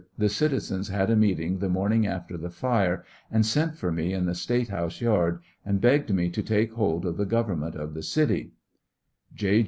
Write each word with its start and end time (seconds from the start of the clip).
The 0.17 0.29
citizens 0.29 0.87
had 0.87 1.11
a 1.11 1.15
meeting 1.15 1.59
the 1.59 1.69
morning 1.69 2.07
after 2.07 2.35
the 2.35 2.49
fire, 2.49 3.05
and 3.29 3.45
sent 3.45 3.75
for 3.75 3.91
me 3.91 4.13
in 4.13 4.25
the 4.25 4.33
State 4.33 4.69
house 4.69 4.99
yard, 4.99 5.43
and 5.63 5.79
beg 5.79 6.07
ged 6.07 6.15
me 6.15 6.31
to 6.31 6.41
take 6.41 6.73
hold 6.73 7.05
of 7.05 7.17
the 7.17 7.25
sovernment 7.29 7.75
of 7.75 7.93
the 7.93 8.01
city 8.01 8.53
^ 9.33 9.35
J. 9.37 9.59